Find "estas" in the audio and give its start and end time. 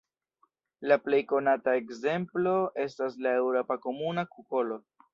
2.89-3.21